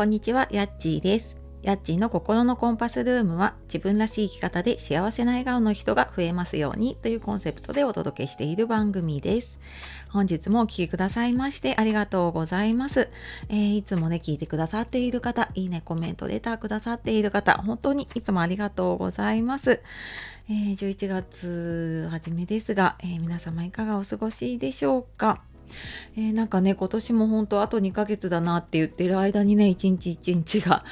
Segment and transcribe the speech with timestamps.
[0.00, 1.36] こんにちは、やっちーです。
[1.60, 9.60] やっちーの心のコンパスルームは自分らしい生き方で幸せな笑顔の人が増えますようにというコンセプトでお届けしている番組です。
[10.08, 13.10] 本日もお聴きくださいましてありがとうございます、
[13.50, 19.82] えー、いつもね、聞いてくださっている方、いいね、コメント、レターくださっている方、本当にいつもありがとうございます。
[20.48, 25.42] えー、11月初めですが、えー、皆様いかがお過ごしでしょうか？
[26.16, 30.84] えー、なんかね今年も本当あと2ヶ月だなって言ってる間にね一日一日が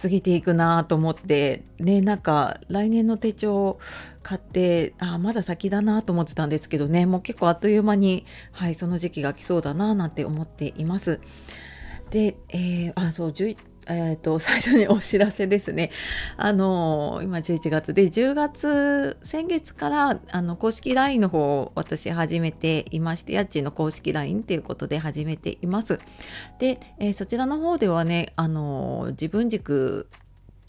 [0.00, 3.78] 過ぎていくなと思ってねなんか来年の手帳
[4.22, 11.20] 買ってあまだ先だなと思ってたんですけどねもう結構あっという間にはいその時期が来そうだななんて思っています。
[12.10, 13.32] で、えー、あそう
[13.88, 15.90] えーと、 最初にお知らせですね。
[16.36, 25.98] あの今11月で10月先月からあの公式 LINE の方を私始めていまして家賃の公式 LINE っていうことで始めています。
[26.58, 30.06] で、えー、そちらの方ではねあの自分軸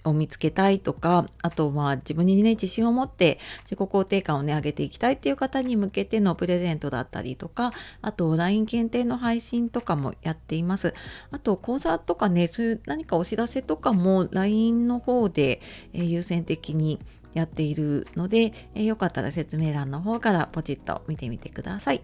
[0.10, 7.72] を見つけたいとかあとまあ自分にね自信を持って自己肯定感をね上げていきたいっていう方に向けてのプレゼントだったりとか
[8.02, 10.94] あと LINE 検定の配信とかもやっています
[11.32, 15.62] あと講座とかねそういう何かお知らせとかも LINE の方で、
[15.94, 17.00] えー、優先的に
[17.34, 22.02] やっているので、えー、よかったら説明欄の方からポチッと見てみてください。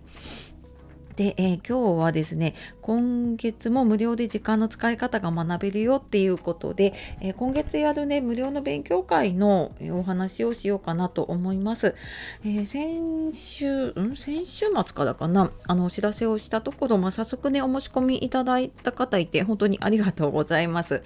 [1.15, 11.95] で、えー、今日はですね、今月も無料で時間の使い方が学べるよっていうことで、えー、今月やるね、無料の勉強会のお話をしようかなと思います。
[12.43, 14.15] えー、先週、ん？
[14.17, 21.01] 先週末からかな、あの、お知らせをしたところ、まあ、早速ね、お申し込みいただいた方いて、本当にありがとうございます。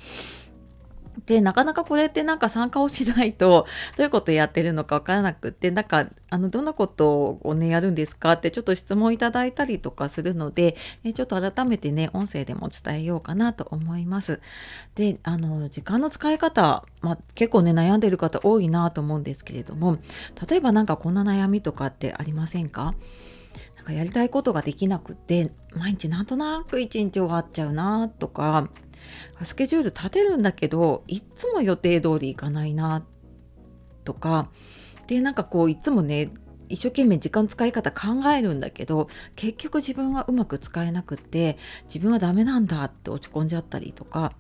[1.30, 14.41] で、なかなかこれってなんか参加をしないと、 どういうことやってるのかわからなくって、なんか、あの、どんなことをね、やるんですかってちょっと質問いただいたりとかするので、えちょっと改めてね、音声でも伝えようかなと思います。
[14.95, 19.99] で、あの、時間の使い方、まあ、結構ね、悩んでる方多いなと思うんですけれども、
[20.49, 22.95] 例えばなんかこんな悩みとかってありませんか？
[23.77, 28.67] なんかやりたいことができなくって、毎日なんとなく一日終わっちゃうなとか、
[29.43, 33.05] スケジュール立てるんだけどいっつも予定通りいかないな
[34.03, 34.49] とか
[35.08, 36.30] でなんかこういつもね
[36.70, 44.33] 一生懸命時間使い方考えるんだけど結局自分はうまく使えなくって自分はダメなんだって落ち込んじゃったりとか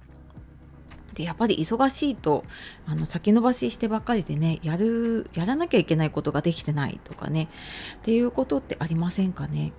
[1.15, 2.45] でやっぱり忙しいと
[2.85, 7.49] あの先延ばししてばっかりでねやるやらなきゃいけないことができてないとかね
[7.97, 9.73] っていうことってありませんかね？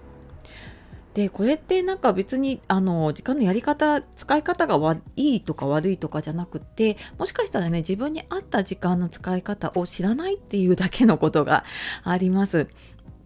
[1.14, 11.64] でこれってなんか別にあの時間のやり方使い方がいいとか悪いとかじゃなくてもしかしたらね自分に合った時間の使い方を知らないっていうだけのことが
[12.04, 12.68] あります。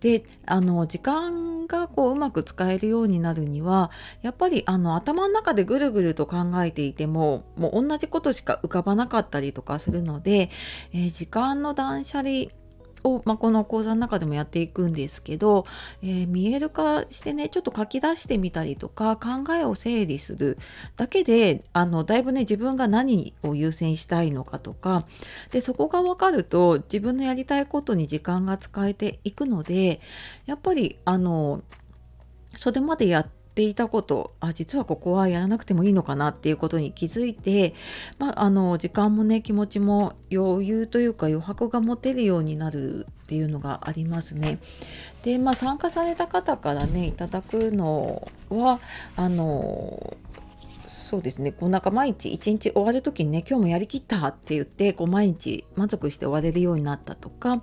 [0.01, 3.91] であの時間がこううまく使えるようになるには
[4.21, 10.51] やっぱりあの頭の中でぐるぐると考えていてももう同じことしか浮かばなかったりとかするので、
[10.93, 12.49] えー、時間の断捨離
[13.05, 15.67] を、まあ、この講座の中でもやっていくんですけど、
[16.03, 20.59] えー、見える化してねちょっと書き出してみたりとか考えを整理する
[20.97, 25.07] だけであのだいぶね自分が何を優先したいのかとか
[25.53, 30.01] でそこが分かると自分のやりたいことに時間が使えていくので
[30.47, 31.63] やっぱりあの
[32.57, 37.75] それまでやってていたことあ実はここはやらなくてもいいのかなっていうことに気づいて、
[38.19, 44.59] まあ、あの時間もね気持ちも余裕というか余白が持てるようになるっていうのがありますね。
[45.23, 48.81] で、まあ、参加された方からねいただくのは
[49.17, 50.17] あの
[50.87, 57.63] そうですねこうなんか毎日一日終わる時にね今日もやりきったって言ってこう毎日満足して終われるようになったとか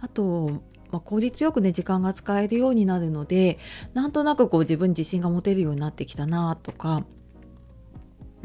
[0.00, 3.58] あとまあ、効率よくね時間が使えるようになるので
[3.94, 7.04] なんとなくこう自分自信が持てるようになってきたなとか。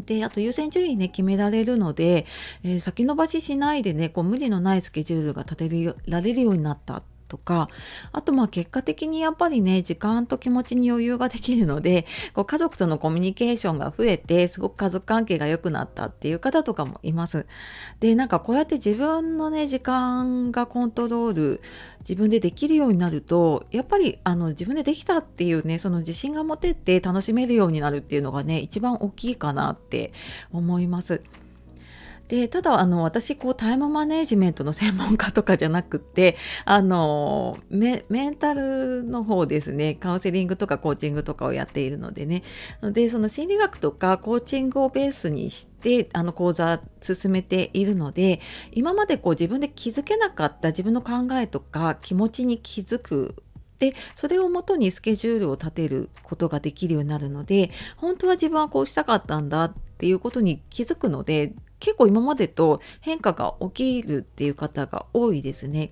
[0.06, 2.26] であと優先順位ね決められるので、
[2.64, 7.70] えー、先延ばししないでねこう無理のないスケジュールが立てられるようになったとか
[8.12, 17.46] あとまあ結果的にやっぱりね時間と気持ちに余裕ができるので こう家族とのコミュニケーションが増えてすごく家族関係が良くなったっていう方とかもいます。
[18.00, 21.62] でなんかこうやって自分のね時間がコントロール
[22.02, 30.14] 自分でできるようになるとやっぱりあの自分でできたっていうねその自信が持てて楽しめるようになるっていうのがね一番大きいかなって
[30.52, 31.22] 思います。
[32.28, 39.96] でただあの私こうタイムマネジメントの専門家とかじゃなくてあのメンタルの方ですね。
[39.96, 42.44] カウンセリングとかコーチングとかをやっているのでね。
[42.82, 48.40] でその心理学とかコーチングをベースにしてあの講座進めているので
[48.72, 53.36] 今までこう自分で気づけなかった自分の考えとか気持ちに気づく。
[53.80, 65.92] でそれをもとにスケジュールを立てることができるようになるので本当は自分はこうしたかったんだっていうことに気づくので結構今までと変化が起きるっていう方が多いですね。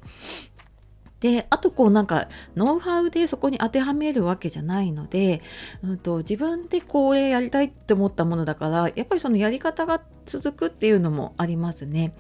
[1.24, 2.28] であとこうなんか
[2.58, 5.42] ノウハウでそこに当てはめるわけじゃないので、
[5.82, 12.14] うんと、自分でこれやりたいって思ったものだからやっぱりそのやり方が続くっていうのもありますね。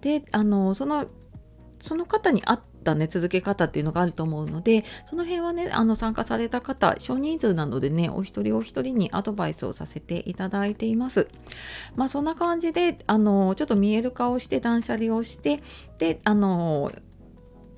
[0.00, 1.04] であのその
[1.80, 11.28] その方に合ったね続け方っていうのがあると思うのでその辺はねあの参加された方少人数なのでねお一人お一人にアドバイスをさせていただいています。
[11.96, 15.62] まあそんな感じであのちょっと見える化をして断捨離をして
[15.98, 16.92] であの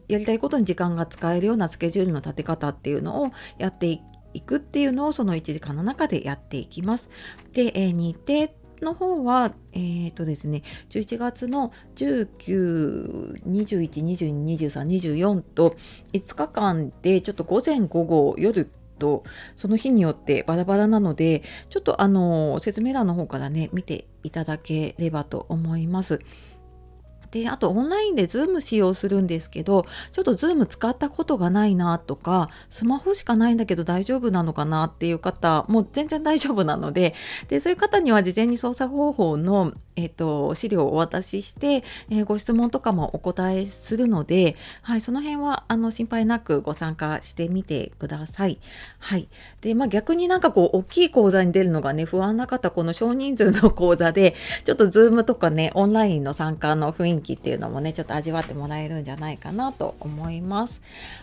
[0.09, 4.01] やりたいことに時間が使えるようなスケジュールの立て方っていうのをやって
[4.35, 7.11] いくっていうのをその1時間の中でやっていきます。
[7.53, 8.53] で、えー、日程
[8.85, 15.77] の方は、えーとですね、11月の19、21、22、23、24と
[16.13, 19.23] 5日間でちょっと午前午後夜と
[19.57, 26.21] その日によってバラバラなのでちょっとあの説明欄の方からね見ていただければと思います。
[27.31, 37.15] で、あとオンラインで Zoom 使用するんですけど、ちょっと Zoom 使ったことがないなとか、スマホしかないんだけど大丈夫なのかなっていう方、もう全然大丈夫なので、
[37.49, 48.61] で、そういう方には事前に操作方法のえーと、資料をお渡しして、えー、ご質問とかもお答えするので、はい、その辺はあの心配なくご参加してみてください。
[49.01, 49.29] はい、
[49.61, 60.81] で、まあ、逆になんかこう大きい講座に出るのがね不安な方この少人数の講座でちょっと Zoom とかねオンラインの参加の雰囲気っていうのもねちょっと味わってもらえるんじゃないかなと思います。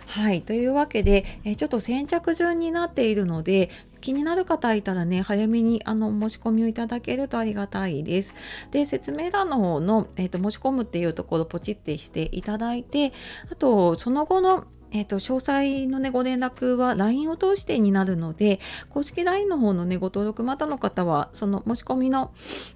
[0.08, 3.70] はいというわけで、え、ちょっと先着順になっているので
[4.06, 8.36] 気になる方いたらね、早めにあの申し込みをいただけるとありがたいです。
[8.70, 13.14] で、説明欄の方の、えーと、申し込むっていうところポチってしていただいて、
[13.52, 14.66] あと、その後の
[14.96, 22.32] えーと、詳細のねご連絡は LINE を通してになるので公式 LINE の方のねご登録またの方はその申し込みの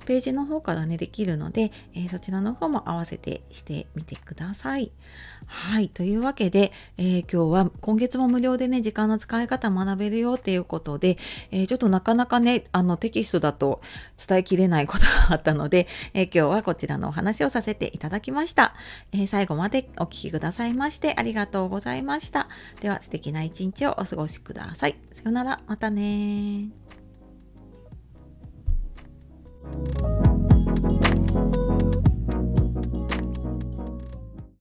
[0.05, 4.91] ページの方からねできるので、えー、そちらの方も合わせてしてみてください。
[5.47, 5.89] はい。
[5.89, 11.17] というわけで、えー、今日は今月も無料でね、時間の使い方学べるよっていうことで、
[11.51, 13.81] えー、ちょっとなかなかね、あのテキストだと
[14.27, 18.75] 伝えきれないことがあったので、 え、今日はこちらのお話をさせていただきました。
[19.11, 22.47] え最後までお聴きくださいましてありがとうございました。
[22.81, 24.95] では素敵な一日をお過ごしください。
[25.13, 26.69] さよなら、またね